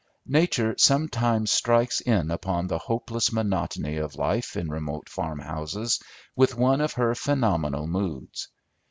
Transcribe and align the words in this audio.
Nature 0.25 0.73
sometimes 0.79 1.51
strikes 1.51 1.99
in 2.01 2.31
upon 2.31 2.65
the 2.65 2.79
hopeless 2.79 3.31
monotony 3.31 3.97
of 3.97 4.15
life 4.15 4.57
in 4.57 4.67
remote 4.67 5.07
farmhouses 5.07 6.01
with 6.35 6.57
one 6.57 6.81
of 6.81 6.93
her 6.93 7.13
phenomenal 7.13 7.85
moods. 7.85 8.47